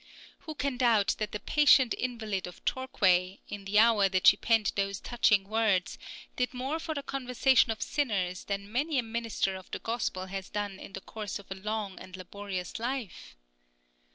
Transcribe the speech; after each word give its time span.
Who 0.47 0.55
can 0.55 0.77
doubt 0.77 1.13
that 1.19 1.31
the 1.31 1.39
patient 1.39 1.93
invalid 1.95 2.47
of 2.47 2.65
Torquay, 2.65 3.39
in 3.49 3.65
the 3.65 3.77
hour 3.77 4.09
that 4.09 4.25
she 4.25 4.35
penned 4.35 4.71
those 4.75 4.99
touching 4.99 5.43
words, 5.43 5.99
did 6.35 6.55
more 6.55 6.79
for 6.79 6.95
the 6.95 7.03
conversion 7.03 7.69
of 7.69 7.83
sinners 7.83 8.45
than 8.45 8.71
many 8.71 8.97
a 8.97 9.03
minister 9.03 9.55
of 9.55 9.69
the 9.69 9.77
gospel 9.77 10.25
has 10.25 10.49
done 10.49 10.79
in 10.79 10.93
the 10.93 11.01
course 11.01 11.37
of 11.37 11.51
a 11.51 11.53
long 11.53 11.99
and 11.99 12.17
laborious 12.17 12.79
life? 12.79 13.35